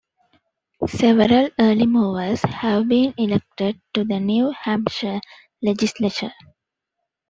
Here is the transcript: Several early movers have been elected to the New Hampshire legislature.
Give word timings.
Several 0.87 1.49
early 1.59 1.85
movers 1.85 2.41
have 2.41 2.87
been 2.87 3.13
elected 3.19 3.79
to 3.93 4.03
the 4.03 4.19
New 4.19 4.49
Hampshire 4.49 5.21
legislature. 5.61 6.31